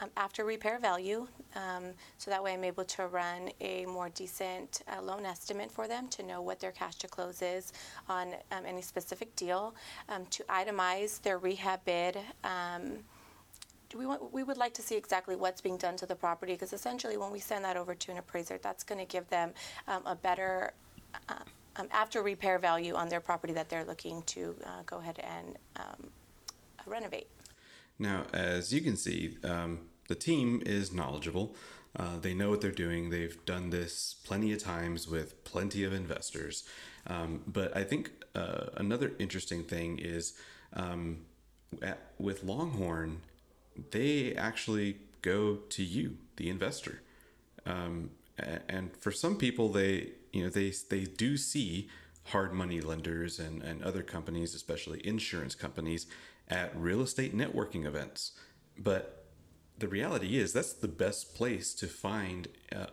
um, 0.00 0.10
after 0.16 0.44
repair 0.44 0.78
value. 0.78 1.26
Um, 1.56 1.86
so 2.18 2.30
that 2.30 2.42
way 2.42 2.54
I'm 2.54 2.62
able 2.62 2.84
to 2.84 3.06
run 3.06 3.50
a 3.60 3.84
more 3.86 4.08
decent 4.10 4.82
uh, 4.86 5.02
loan 5.02 5.26
estimate 5.26 5.72
for 5.72 5.88
them 5.88 6.08
to 6.08 6.22
know 6.22 6.40
what 6.40 6.60
their 6.60 6.70
cash 6.70 6.94
to 6.96 7.08
close 7.08 7.42
is 7.42 7.72
on 8.08 8.34
um, 8.52 8.64
any 8.64 8.82
specific 8.82 9.34
deal, 9.34 9.74
um, 10.08 10.24
to 10.26 10.44
itemize 10.44 11.20
their 11.22 11.38
rehab 11.38 11.84
bid. 11.84 12.18
Um, 12.44 12.98
we 13.96 14.06
want, 14.06 14.32
we 14.32 14.42
would 14.42 14.58
like 14.58 14.74
to 14.74 14.82
see 14.82 14.96
exactly 14.96 15.34
what's 15.34 15.60
being 15.60 15.78
done 15.78 15.96
to 15.96 16.06
the 16.06 16.14
property 16.14 16.52
because 16.52 16.72
essentially 16.72 17.16
when 17.16 17.32
we 17.32 17.40
send 17.40 17.64
that 17.64 17.76
over 17.76 17.94
to 17.94 18.10
an 18.12 18.18
appraiser, 18.18 18.58
that's 18.62 18.84
going 18.84 18.98
to 18.98 19.06
give 19.06 19.28
them 19.30 19.52
um, 19.88 20.02
a 20.06 20.14
better 20.14 20.72
uh, 21.28 21.34
um, 21.78 21.88
after 21.90 22.22
repair 22.22 22.58
value 22.58 22.94
on 22.94 23.08
their 23.08 23.20
property 23.20 23.52
that 23.52 23.68
they're 23.68 23.84
looking 23.84 24.22
to 24.22 24.54
uh, 24.64 24.82
go 24.84 24.98
ahead 24.98 25.18
and 25.20 25.56
um, 25.76 26.10
renovate. 26.86 27.28
Now, 27.98 28.24
as 28.32 28.72
you 28.72 28.80
can 28.80 28.96
see, 28.96 29.38
um, 29.44 29.80
the 30.08 30.14
team 30.14 30.62
is 30.64 30.92
knowledgeable. 30.92 31.54
Uh, 31.96 32.18
they 32.20 32.34
know 32.34 32.50
what 32.50 32.60
they're 32.60 32.70
doing. 32.70 33.10
They've 33.10 33.44
done 33.44 33.70
this 33.70 34.16
plenty 34.24 34.52
of 34.52 34.62
times 34.62 35.08
with 35.08 35.42
plenty 35.44 35.84
of 35.84 35.92
investors. 35.92 36.64
Um, 37.06 37.42
but 37.46 37.76
I 37.76 37.84
think 37.84 38.10
uh, 38.34 38.66
another 38.76 39.12
interesting 39.18 39.64
thing 39.64 39.98
is 39.98 40.34
um, 40.74 41.24
at, 41.82 41.98
with 42.18 42.44
Longhorn, 42.44 43.22
they 43.90 44.34
actually 44.34 44.98
go 45.22 45.56
to 45.70 45.82
you, 45.82 46.16
the 46.36 46.50
investor. 46.50 47.02
Um, 47.66 48.10
and 48.68 48.96
for 48.96 49.10
some 49.10 49.36
people, 49.36 49.68
they 49.68 50.10
you 50.32 50.42
know 50.42 50.50
they 50.50 50.72
they 50.90 51.04
do 51.04 51.36
see 51.36 51.88
hard 52.26 52.52
money 52.52 52.80
lenders 52.80 53.38
and, 53.38 53.62
and 53.62 53.82
other 53.82 54.02
companies, 54.02 54.54
especially 54.54 55.06
insurance 55.06 55.54
companies, 55.54 56.06
at 56.48 56.76
real 56.76 57.00
estate 57.00 57.34
networking 57.36 57.86
events. 57.86 58.32
But 58.78 59.24
the 59.78 59.88
reality 59.88 60.36
is 60.36 60.52
that's 60.52 60.74
the 60.74 60.88
best 60.88 61.34
place 61.34 61.74
to 61.74 61.86
find 61.86 62.48
uh, 62.74 62.86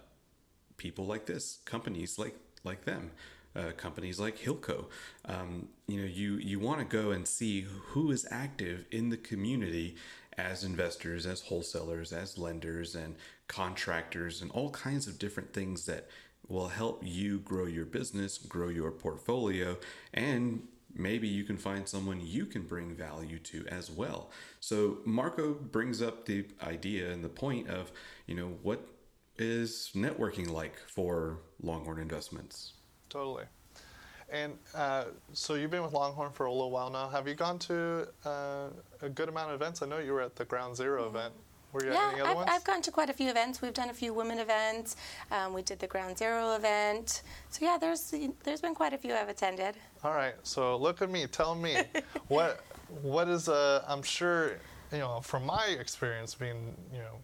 people 0.78 1.06
like 1.06 1.26
this, 1.26 1.60
companies 1.66 2.18
like 2.18 2.36
like 2.64 2.86
them. 2.86 3.12
Uh, 3.56 3.72
companies 3.72 4.20
like 4.20 4.38
Hilco, 4.38 4.88
um, 5.24 5.70
you 5.88 6.02
know, 6.02 6.06
you 6.06 6.34
you 6.36 6.60
want 6.60 6.80
to 6.80 6.86
go 6.86 7.12
and 7.12 7.26
see 7.26 7.62
who 7.62 8.12
is 8.12 8.28
active 8.30 8.86
in 8.92 9.10
the 9.10 9.16
community 9.16 9.96
as 10.38 10.66
investors, 10.66 11.26
as 11.26 11.40
wholesalers, 11.40 12.12
as 12.12 12.38
lenders, 12.38 12.96
and 12.96 13.16
contractors, 13.48 14.42
and 14.42 14.52
all 14.52 14.72
kinds 14.72 15.08
of 15.08 15.18
different 15.18 15.54
things 15.54 15.86
that 15.86 16.10
will 16.48 16.68
help 16.68 17.02
you 17.04 17.40
grow 17.40 17.66
your 17.66 17.86
business, 17.86 18.38
grow 18.38 18.70
your 18.70 18.92
portfolio, 18.92 19.78
and 20.14 20.68
maybe 20.96 21.28
you 21.28 21.44
can 21.44 21.58
find 21.58 21.88
someone 21.88 22.22
you 22.24 22.46
can 22.46 22.64
bring 22.64 22.96
value 22.96 23.40
to 23.40 23.66
as 23.68 23.92
well. 23.92 24.32
So 24.60 25.00
Marco 25.06 25.54
brings 25.54 26.02
up 26.02 26.26
the 26.26 26.46
idea 26.64 27.12
and 27.12 27.24
the 27.24 27.30
point 27.30 27.70
of, 27.70 27.92
you 28.28 28.36
know, 28.36 28.58
what 28.64 28.88
is 29.38 29.92
networking 29.94 30.50
like 30.50 30.78
for 30.88 31.40
Longhorn 31.62 32.00
Investments? 32.00 32.74
Totally. 33.10 33.44
And 34.30 34.54
uh, 34.74 35.06
so 35.34 35.54
you've 35.54 35.70
been 35.70 35.84
with 35.84 35.94
Longhorn 35.94 36.32
for 36.32 36.46
a 36.46 36.52
little 36.52 36.72
while 36.72 36.90
now. 36.90 37.10
Have 37.10 37.28
you 37.28 37.36
gone 37.36 37.60
to 37.60 38.08
uh, 38.26 38.70
a 39.02 39.10
good 39.10 39.30
amount 39.30 39.50
of 39.52 39.62
events? 39.62 39.82
I 39.82 39.86
know 39.86 40.00
you 40.00 40.14
were 40.14 40.22
at 40.22 40.36
the 40.36 40.46
Ground 40.46 40.76
0 40.76 41.08
event. 41.08 41.34
Were 41.76 41.84
you 41.84 41.90
at 41.92 41.96
Yeah, 41.96 42.10
any 42.14 42.22
other 42.22 42.30
I've, 42.30 42.36
ones? 42.38 42.50
I've 42.54 42.64
gone 42.64 42.82
to 42.84 42.92
quite 42.92 43.10
a 43.10 43.14
few 43.14 43.30
events. 43.30 43.62
We've 43.62 43.74
done 43.74 43.90
a 43.90 43.94
few 43.94 44.14
women 44.14 44.40
events. 44.40 44.96
Um, 45.30 45.52
we 45.52 45.62
did 45.62 45.78
the 45.78 45.88
Ground 45.88 46.18
Zero 46.18 46.56
event. 46.56 47.22
So 47.50 47.66
yeah, 47.66 47.78
there's 47.78 48.14
there's 48.46 48.62
been 48.62 48.74
quite 48.74 48.94
a 48.94 48.98
few 48.98 49.14
I've 49.14 49.28
attended. 49.28 49.76
All 50.02 50.14
right. 50.14 50.36
So 50.44 50.78
look 50.78 51.02
at 51.02 51.10
me. 51.10 51.28
Tell 51.28 51.54
me 51.54 51.84
what 52.30 52.62
what 53.02 53.28
is 53.28 53.50
uh 53.50 53.84
I'm 53.90 54.04
sure 54.04 54.54
you 54.94 55.00
know 55.00 55.20
from 55.20 55.46
my 55.46 55.66
experience 55.78 56.34
being 56.34 56.78
you 56.94 57.00
know 57.00 57.18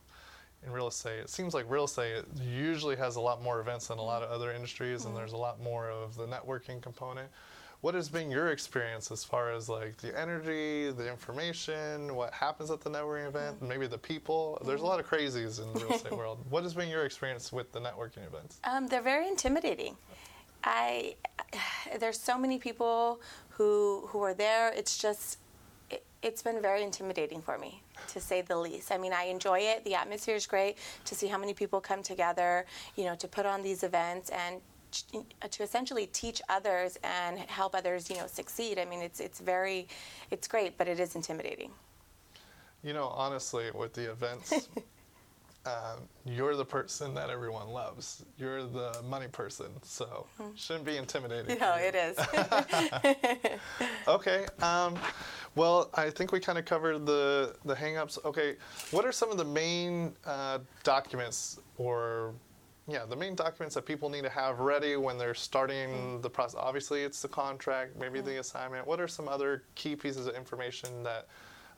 in 0.66 0.72
real 0.72 0.88
estate, 0.90 1.20
it 1.20 1.30
seems 1.30 1.54
like 1.54 1.66
real 1.70 1.86
estate 1.86 2.24
usually 2.40 2.98
has 2.98 3.16
a 3.16 3.22
lot 3.22 3.42
more 3.42 3.62
events 3.62 3.88
than 3.88 4.00
a 4.00 4.04
lot 4.04 4.22
of 4.22 4.30
other 4.30 4.52
industries, 4.52 5.06
and 5.06 5.16
there's 5.16 5.34
a 5.34 5.38
lot 5.38 5.62
more 5.62 5.90
of 5.90 6.16
the 6.16 6.28
networking 6.28 6.82
component. 6.82 7.30
What 7.82 7.96
has 7.96 8.10
been 8.10 8.30
your 8.30 8.52
experience 8.52 9.10
as 9.10 9.24
far 9.24 9.52
as 9.52 9.68
like 9.68 9.98
the 9.98 10.18
energy, 10.18 10.92
the 10.92 11.10
information, 11.10 12.16
what 12.16 12.32
happens 12.32 12.70
at 12.70 12.80
the 12.80 12.92
networking 12.92 13.28
event, 13.28 13.60
maybe 13.60 13.88
the 13.88 13.98
people? 13.98 14.62
There's 14.64 14.82
a 14.82 14.86
lot 14.86 15.00
of 15.00 15.08
crazies 15.08 15.60
in 15.60 15.74
the 15.74 15.80
real 15.86 15.96
estate 15.96 16.12
world. 16.18 16.46
What 16.52 16.62
has 16.62 16.76
been 16.76 16.90
your 16.90 17.06
experience 17.06 17.52
with 17.52 17.72
the 17.72 17.80
networking 17.80 18.26
events? 18.28 18.60
Um, 18.66 18.86
they're 18.86 19.02
very 19.02 19.28
intimidating. 19.28 19.98
I 20.64 21.16
there's 22.00 22.20
so 22.20 22.38
many 22.38 22.60
people 22.60 23.20
who 23.50 24.08
who 24.10 24.22
are 24.22 24.36
there. 24.36 24.72
It's 24.74 25.00
just 25.00 25.40
it, 25.90 26.06
it's 26.22 26.44
been 26.44 26.62
very 26.62 26.84
intimidating 26.84 27.42
for 27.42 27.58
me 27.58 27.82
to 28.10 28.20
say 28.20 28.42
the 28.42 28.58
least. 28.58 28.92
I 28.92 29.00
mean, 29.00 29.12
I 29.12 29.24
enjoy 29.24 29.60
it. 29.60 29.84
The 29.86 29.96
atmosphere 29.96 30.36
is 30.36 30.46
great 30.46 30.78
to 31.06 31.16
see 31.16 31.26
how 31.26 31.40
many 31.40 31.56
people 31.56 31.82
come 31.82 32.04
together. 32.04 32.68
You 32.96 33.06
know, 33.06 33.16
to 33.16 33.28
put 33.28 33.48
on 33.48 33.64
these 33.64 33.82
events 33.82 34.30
and 34.30 34.62
to 34.92 35.64
essentially 35.64 36.08
teach 36.08 36.42
others 36.50 36.98
and 37.04 37.40
help 37.40 37.76
others, 37.76 38.10
you 38.10 38.18
know, 38.18 38.28
succeed. 38.28 38.80
I 38.80 38.86
mean, 38.86 39.02
it's 39.02 39.20
it's 39.20 39.40
very, 39.40 39.88
it's 40.30 40.48
great, 40.48 40.78
but 40.78 40.88
it 40.88 41.00
is 41.00 41.16
intimidating. 41.16 41.72
You 42.84 42.94
know, 42.94 43.08
honestly, 43.08 43.70
with 43.74 43.94
the 43.94 44.10
events, 44.12 44.70
um, 45.66 46.00
you're 46.26 46.56
the 46.56 46.66
person 46.66 47.14
that 47.14 47.30
everyone 47.30 47.70
loves. 47.70 48.26
You're 48.38 48.64
the 48.64 49.02
money 49.08 49.28
person, 49.28 49.68
so 49.84 50.26
shouldn't 50.56 50.86
be 50.86 50.98
intimidating. 50.98 51.60
No, 51.60 51.76
it 51.76 51.96
is. 51.96 52.18
Okay. 54.08 54.48
Um, 54.62 54.98
well, 55.56 55.90
I 55.94 56.10
think 56.10 56.32
we 56.32 56.40
kind 56.40 56.58
of 56.58 56.66
covered 56.66 57.06
the 57.06 57.56
the 57.66 57.76
hangups. 57.76 58.18
Okay, 58.26 58.56
what 58.92 59.06
are 59.06 59.12
some 59.12 59.30
of 59.32 59.38
the 59.38 59.46
main 59.46 60.14
uh, 60.26 60.60
documents 60.84 61.60
or 61.78 62.34
yeah, 62.92 63.06
the 63.06 63.16
main 63.16 63.36
documents 63.36 63.76
that 63.76 63.86
people 63.86 64.10
need 64.10 64.24
to 64.24 64.30
have 64.30 64.60
ready 64.60 64.96
when 64.98 65.18
they're 65.18 65.34
starting 65.34 66.20
the 66.22 66.30
process? 66.30 66.60
Obviously, 66.60 67.04
it's 67.04 67.22
the 67.22 67.28
contract, 67.28 67.98
maybe 67.98 68.20
the 68.22 68.32
mm-hmm. 68.32 68.40
assignment. 68.40 68.86
What 68.86 69.00
are 69.00 69.08
some 69.08 69.28
other 69.28 69.64
key 69.76 69.96
pieces 69.96 70.28
of 70.28 70.36
information 70.36 71.04
that 71.04 71.28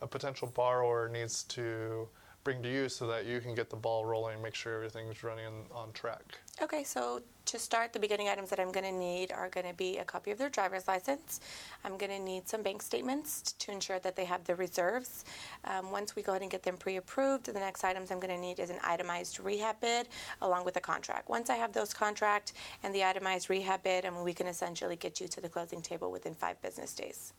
a 0.01 0.07
potential 0.07 0.51
borrower 0.53 1.07
needs 1.07 1.43
to 1.43 2.07
bring 2.43 2.61
to 2.63 2.69
you 2.69 2.89
so 2.89 3.07
that 3.07 3.25
you 3.25 3.39
can 3.39 3.55
get 3.55 3.69
the 3.69 3.75
ball 3.75 4.05
rolling 4.05 4.33
and 4.33 4.43
make 4.43 4.55
sure 4.55 4.75
everything's 4.75 5.23
running 5.23 5.65
on 5.71 5.91
track? 5.93 6.39
Okay, 6.61 6.83
so 6.83 7.19
to 7.45 7.57
start, 7.57 7.93
the 7.93 7.99
beginning 7.99 8.29
items 8.29 8.51
that 8.51 8.59
I'm 8.59 8.71
going 8.71 8.85
to 8.85 8.91
need 8.91 9.31
are 9.31 9.49
going 9.49 9.65
to 9.67 9.73
be 9.73 9.97
a 9.97 10.05
copy 10.05 10.29
of 10.29 10.37
their 10.37 10.49
driver's 10.49 10.87
license. 10.87 11.39
I'm 11.83 11.97
going 11.97 12.11
to 12.11 12.19
need 12.19 12.47
some 12.47 12.61
bank 12.61 12.83
statements 12.83 13.53
to 13.53 13.71
ensure 13.71 13.97
that 13.99 14.15
they 14.15 14.25
have 14.25 14.43
the 14.43 14.55
reserves. 14.55 15.25
Um, 15.65 15.89
once 15.89 16.15
we 16.15 16.21
go 16.21 16.33
ahead 16.33 16.43
and 16.43 16.51
get 16.51 16.61
them 16.61 16.77
pre 16.77 16.97
approved, 16.97 17.47
the 17.47 17.53
next 17.53 17.83
items 17.83 18.11
I'm 18.11 18.19
going 18.19 18.33
to 18.33 18.39
need 18.39 18.59
is 18.59 18.69
an 18.69 18.77
itemized 18.83 19.39
rehab 19.39 19.81
bid 19.81 20.09
along 20.43 20.63
with 20.63 20.77
a 20.77 20.79
contract. 20.79 21.27
Once 21.27 21.49
I 21.49 21.55
have 21.55 21.73
those 21.73 21.91
contract 21.91 22.53
and 22.83 22.93
the 22.93 23.03
itemized 23.03 23.49
rehab 23.49 23.81
bid, 23.81 24.05
I 24.05 24.11
mean, 24.11 24.23
we 24.23 24.33
can 24.33 24.45
essentially 24.45 24.95
get 24.95 25.19
you 25.19 25.27
to 25.29 25.41
the 25.41 25.49
closing 25.49 25.81
table 25.81 26.11
within 26.11 26.35
five 26.35 26.61
business 26.61 26.93
days. 26.93 27.33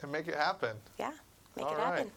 And 0.00 0.10
make 0.10 0.26
it 0.26 0.36
happen. 0.36 0.74
Yeah, 0.98 1.12
make 1.54 1.66
All 1.66 1.74
it 1.74 1.78
right. 1.78 1.84
happen. 1.84 2.10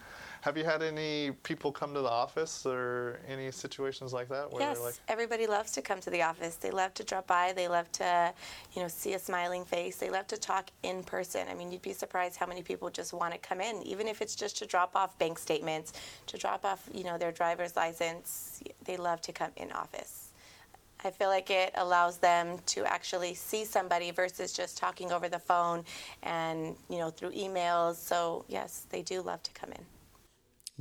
Have 0.45 0.59
you 0.59 0.63
had 0.63 0.83
any 0.83 1.31
people 1.41 1.71
come 1.71 1.91
to 1.95 2.01
the 2.01 2.09
office 2.09 2.67
or 2.67 3.19
any 3.27 3.49
situations 3.49 4.13
like 4.13 4.29
that 4.29 4.53
where 4.53 4.61
Yes, 4.61 4.79
like, 4.79 4.93
everybody 5.07 5.47
loves 5.47 5.71
to 5.71 5.81
come 5.81 5.99
to 6.01 6.11
the 6.11 6.21
office. 6.21 6.57
They 6.57 6.69
love 6.69 6.93
to 6.93 7.03
drop 7.03 7.25
by. 7.25 7.51
They 7.51 7.67
love 7.67 7.91
to, 7.93 8.31
you 8.75 8.83
know, 8.83 8.87
see 8.87 9.15
a 9.15 9.19
smiling 9.19 9.65
face. 9.65 9.95
They 9.95 10.11
love 10.11 10.27
to 10.27 10.37
talk 10.37 10.69
in 10.83 11.03
person. 11.03 11.47
I 11.49 11.55
mean, 11.55 11.71
you'd 11.71 11.81
be 11.81 11.93
surprised 11.93 12.37
how 12.37 12.45
many 12.45 12.61
people 12.61 12.91
just 12.91 13.11
want 13.11 13.33
to 13.33 13.39
come 13.39 13.59
in, 13.59 13.81
even 13.81 14.07
if 14.07 14.21
it's 14.21 14.35
just 14.35 14.55
to 14.59 14.67
drop 14.67 14.95
off 14.95 15.17
bank 15.17 15.39
statements, 15.39 15.93
to 16.27 16.37
drop 16.37 16.63
off, 16.63 16.87
you 16.93 17.03
know, 17.03 17.17
their 17.17 17.31
driver's 17.31 17.75
license. 17.75 18.61
They 18.83 18.97
love 18.97 19.21
to 19.21 19.31
come 19.33 19.49
in 19.55 19.71
office. 19.71 20.29
I 21.03 21.09
feel 21.09 21.29
like 21.29 21.49
it 21.49 21.71
allows 21.73 22.17
them 22.19 22.59
to 22.67 22.85
actually 22.85 23.33
see 23.33 23.65
somebody 23.65 24.11
versus 24.11 24.53
just 24.53 24.77
talking 24.77 25.11
over 25.11 25.27
the 25.27 25.39
phone 25.39 25.85
and, 26.21 26.75
you 26.87 26.99
know, 26.99 27.09
through 27.09 27.31
emails. 27.31 27.95
So, 27.95 28.45
yes, 28.47 28.85
they 28.91 29.01
do 29.01 29.23
love 29.23 29.41
to 29.41 29.51
come 29.53 29.71
in. 29.71 29.83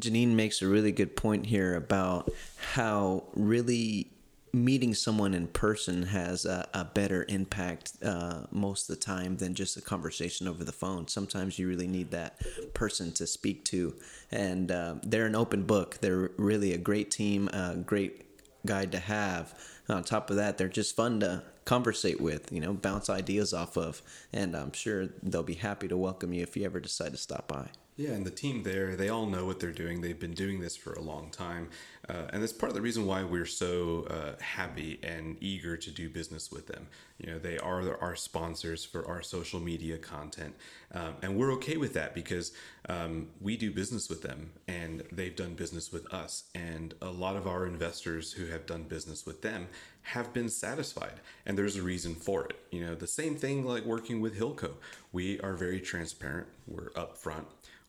Janine 0.00 0.34
makes 0.34 0.60
a 0.60 0.68
really 0.68 0.92
good 0.92 1.16
point 1.16 1.46
here 1.46 1.76
about 1.76 2.30
how 2.72 3.24
really 3.34 4.10
meeting 4.52 4.94
someone 4.94 5.34
in 5.34 5.48
person 5.48 6.04
has 6.04 6.44
a, 6.44 6.68
a 6.74 6.84
better 6.84 7.24
impact 7.28 7.92
uh, 8.04 8.42
most 8.50 8.88
of 8.88 8.96
the 8.96 9.02
time 9.02 9.36
than 9.36 9.54
just 9.54 9.76
a 9.76 9.80
conversation 9.80 10.46
over 10.46 10.62
the 10.64 10.72
phone. 10.72 11.08
Sometimes 11.08 11.58
you 11.58 11.68
really 11.68 11.88
need 11.88 12.10
that 12.12 12.40
person 12.72 13.12
to 13.12 13.26
speak 13.26 13.64
to, 13.66 13.94
and 14.30 14.70
uh, 14.70 14.96
they're 15.02 15.26
an 15.26 15.34
open 15.34 15.64
book. 15.64 15.98
They're 16.00 16.30
really 16.36 16.72
a 16.72 16.78
great 16.78 17.10
team, 17.10 17.48
a 17.48 17.76
great 17.76 18.26
guide 18.64 18.92
to 18.92 18.98
have. 18.98 19.58
On 19.88 20.02
top 20.02 20.30
of 20.30 20.36
that, 20.36 20.56
they're 20.56 20.68
just 20.68 20.96
fun 20.96 21.20
to 21.20 21.42
conversate 21.64 22.20
with, 22.20 22.52
you 22.52 22.60
know, 22.60 22.72
bounce 22.74 23.10
ideas 23.10 23.52
off 23.52 23.76
of, 23.76 24.02
and 24.32 24.56
I'm 24.56 24.72
sure 24.72 25.08
they'll 25.22 25.42
be 25.42 25.54
happy 25.54 25.88
to 25.88 25.96
welcome 25.96 26.32
you 26.32 26.42
if 26.42 26.56
you 26.56 26.64
ever 26.64 26.80
decide 26.80 27.12
to 27.12 27.18
stop 27.18 27.48
by. 27.48 27.68
Yeah, 27.96 28.10
and 28.10 28.26
the 28.26 28.30
team 28.30 28.64
there, 28.64 28.96
they 28.96 29.08
all 29.08 29.26
know 29.26 29.46
what 29.46 29.60
they're 29.60 29.70
doing. 29.70 30.00
They've 30.00 30.18
been 30.18 30.34
doing 30.34 30.58
this 30.58 30.76
for 30.76 30.94
a 30.94 31.00
long 31.00 31.30
time. 31.30 31.68
Uh, 32.08 32.24
and 32.32 32.42
that's 32.42 32.52
part 32.52 32.70
of 32.70 32.74
the 32.74 32.82
reason 32.82 33.06
why 33.06 33.22
we're 33.22 33.46
so 33.46 34.04
uh, 34.10 34.42
happy 34.42 34.98
and 35.04 35.36
eager 35.40 35.76
to 35.76 35.90
do 35.92 36.10
business 36.10 36.50
with 36.50 36.66
them. 36.66 36.88
You 37.18 37.30
know, 37.30 37.38
they 37.38 37.56
are 37.56 37.96
our 38.02 38.16
sponsors 38.16 38.84
for 38.84 39.06
our 39.06 39.22
social 39.22 39.60
media 39.60 39.96
content. 39.96 40.56
Um, 40.92 41.14
and 41.22 41.36
we're 41.36 41.52
okay 41.52 41.76
with 41.76 41.94
that 41.94 42.16
because 42.16 42.52
um, 42.88 43.28
we 43.40 43.56
do 43.56 43.70
business 43.70 44.08
with 44.08 44.22
them 44.22 44.50
and 44.66 45.04
they've 45.12 45.34
done 45.34 45.54
business 45.54 45.92
with 45.92 46.12
us. 46.12 46.44
And 46.52 46.94
a 47.00 47.10
lot 47.10 47.36
of 47.36 47.46
our 47.46 47.64
investors 47.64 48.32
who 48.32 48.46
have 48.46 48.66
done 48.66 48.82
business 48.82 49.24
with 49.24 49.40
them 49.42 49.68
have 50.02 50.32
been 50.32 50.48
satisfied. 50.48 51.20
And 51.46 51.56
there's 51.56 51.76
a 51.76 51.82
reason 51.82 52.16
for 52.16 52.44
it. 52.46 52.56
You 52.72 52.84
know, 52.84 52.96
the 52.96 53.06
same 53.06 53.36
thing 53.36 53.64
like 53.64 53.84
working 53.84 54.20
with 54.20 54.36
Hilco. 54.36 54.72
We 55.12 55.38
are 55.40 55.54
very 55.54 55.80
transparent, 55.80 56.48
we're 56.66 56.90
upfront. 56.90 57.44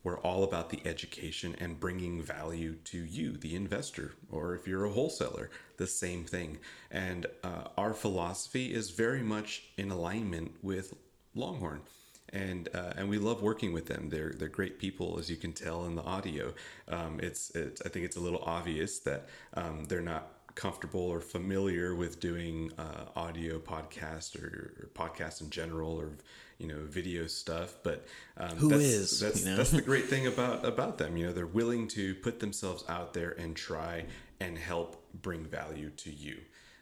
We're 0.05 0.19
all 0.19 0.43
about 0.43 0.69
the 0.69 0.79
education 0.85 1.55
and 1.59 1.79
bringing 1.79 2.21
value 2.21 2.75
to 2.85 3.00
you, 3.00 3.38
the 3.38 3.55
investor, 3.55 4.13
or 4.31 4.53
if 4.53 4.67
you're 4.67 4.85
a 4.85 4.91
wholesaler, 4.91 5.50
the 5.77 5.88
same 5.88 6.25
thing. 6.25 6.59
And 6.91 7.25
uh, 7.43 7.69
our 7.75 7.95
philosophy 7.95 8.71
is 8.71 8.91
very 8.91 9.24
much 9.24 9.63
in 9.77 9.89
alignment 9.89 10.53
with 10.62 10.93
Longhorn. 11.33 11.81
And, 12.31 12.69
uh, 12.75 12.93
and 12.97 13.09
we 13.09 13.17
love 13.17 13.41
working 13.41 13.74
with 13.74 13.88
them. 13.88 14.09
They're, 14.09 14.33
they're 14.38 14.47
great 14.47 14.77
people, 14.77 15.17
as 15.17 15.31
you 15.31 15.38
can 15.38 15.53
tell 15.53 15.85
in 15.85 15.95
the 15.95 16.03
audio. 16.03 16.53
Um, 16.88 17.19
it's, 17.24 17.50
it's, 17.55 17.81
I 17.83 17.89
think 17.89 18.05
it's 18.05 18.15
a 18.15 18.19
little 18.19 18.43
obvious 18.45 19.00
that 19.00 19.27
um, 19.55 19.85
they're 19.85 20.01
not 20.01 20.33
comfortable 20.53 21.01
or 21.01 21.19
familiar 21.19 21.95
with 21.95 22.19
doing 22.19 22.71
uh, 22.77 23.05
audio 23.15 23.57
podcast 23.57 24.41
or, 24.41 24.74
or 24.79 24.89
podcast 24.93 25.41
in 25.41 25.50
general 25.50 26.00
or 26.00 26.12
you 26.57 26.67
know 26.67 26.79
video 26.83 27.27
stuff 27.27 27.75
but 27.83 28.05
um, 28.38 28.50
Who 28.57 28.69
that's, 28.69 28.83
is, 28.83 29.19
that's, 29.19 29.43
you 29.43 29.51
know? 29.51 29.57
that's 29.57 29.71
the 29.71 29.81
great 29.91 30.05
thing 30.05 30.27
about 30.27 30.65
about 30.65 30.97
them 30.97 31.17
you 31.17 31.25
know 31.27 31.33
they're 31.33 31.45
willing 31.45 31.88
to 31.89 32.15
put 32.15 32.39
themselves 32.39 32.83
out 32.88 33.13
there 33.13 33.31
and 33.31 33.55
try 33.55 34.05
and 34.39 34.57
help 34.57 35.03
bring 35.21 35.45
value 35.45 35.89
to 35.91 36.12
you 36.12 36.38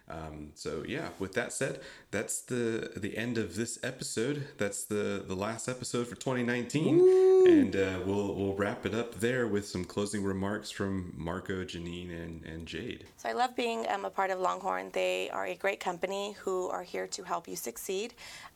Um, 0.10 0.50
so 0.54 0.84
yeah, 0.86 1.10
with 1.18 1.34
that 1.34 1.54
said, 1.54 1.80
that's 2.12 2.42
the 2.42 2.92
the 2.96 3.18
end 3.18 3.38
of 3.38 3.56
this 3.56 3.80
episode. 3.84 4.48
That's 4.58 4.84
the 4.84 5.24
the 5.26 5.36
last 5.36 5.70
episode 5.70 6.08
for 6.08 6.16
2019, 6.16 6.98
Woo! 6.98 7.46
and 7.46 7.76
uh, 7.76 8.00
we'll 8.06 8.36
we'll 8.36 8.54
wrap 8.54 8.86
it 8.86 8.94
up 8.94 9.16
there 9.16 9.48
with 9.48 9.66
some 9.66 9.86
closing 9.86 10.22
remarks 10.22 10.70
from 10.70 11.14
Marco, 11.16 11.64
Janine, 11.64 12.12
and 12.12 12.44
and 12.44 12.68
Jade. 12.68 13.06
So 13.16 13.30
I 13.30 13.32
love 13.32 13.56
being 13.56 13.86
um, 13.90 14.04
a 14.04 14.10
part 14.10 14.30
of 14.30 14.40
Longhorn. 14.40 14.90
They 14.92 15.30
are 15.30 15.46
a 15.46 15.56
great 15.56 15.80
company 15.80 16.36
who 16.40 16.68
are 16.68 16.84
here 16.84 17.08
to 17.08 17.24
help 17.24 17.48
you 17.48 17.56
succeed. 17.56 18.14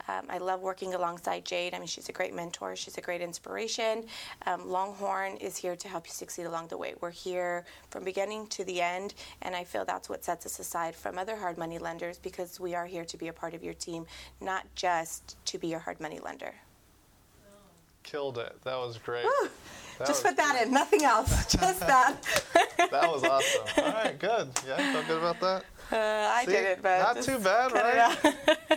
Um, 0.10 0.26
I 0.30 0.40
love 0.40 0.62
working 0.62 0.94
alongside 0.96 1.46
Jade. 1.46 1.74
I 1.74 1.80
mean, 1.80 1.88
she's 1.88 2.10
a 2.10 2.14
great 2.14 2.34
mentor. 2.34 2.76
She's 2.76 2.98
a 2.98 3.02
great 3.02 3.22
inspiration. 3.22 4.06
Um, 4.46 4.70
Longhorn 4.70 5.38
is 5.38 5.56
here 5.56 5.78
to 5.78 5.88
help 5.88 6.08
you 6.08 6.14
succeed 6.14 6.46
along 6.46 6.68
the 6.68 6.78
way. 6.78 6.94
We're 7.00 7.12
here 7.12 7.66
from 7.90 8.04
beginning 8.04 8.48
to 8.48 8.66
the 8.66 8.82
end, 8.82 9.14
and 9.42 9.56
I 9.56 9.64
feel 9.64 9.86
that's 9.86 10.10
what 10.10 10.26
sets 10.26 10.46
us 10.46 10.60
aside 10.60 10.94
from 10.94 11.18
other 11.18 11.37
hard 11.38 11.58
money 11.58 11.78
lenders 11.80 12.18
because 12.18 12.60
we 12.60 12.76
are 12.76 12.86
here 12.86 13.06
to 13.06 13.18
be 13.18 13.28
a 13.28 13.34
part 13.34 13.54
of 13.54 13.64
your 13.64 13.74
team, 13.74 14.06
not 14.42 14.66
just 14.76 15.38
to 15.46 15.58
be 15.58 15.68
your 15.68 15.80
hard 15.80 16.00
money 16.00 16.20
lender. 16.20 16.54
Killed 18.04 18.38
it. 18.38 18.56
That 18.64 18.78
was 18.78 18.98
great. 18.98 19.26
That 19.98 20.08
just 20.08 20.24
put 20.24 20.38
that 20.38 20.54
great. 20.54 20.68
in, 20.68 20.74
nothing 20.74 21.04
else. 21.04 21.46
Just 21.52 21.80
that. 21.80 22.16
that 22.78 23.12
was 23.12 23.24
awesome. 23.24 23.84
All 23.84 23.92
right, 23.92 24.18
good. 24.18 24.50
Yeah, 24.68 24.94
feel 24.94 25.04
good 25.04 25.18
about 25.18 25.40
that. 25.40 25.64
Uh, 25.92 26.30
I 26.32 26.46
See, 26.46 26.52
did 26.52 26.66
it, 26.66 26.82
but 26.84 27.00
not 27.00 27.24
too 27.24 27.40
bad, 27.40 27.72
right? 27.72 28.77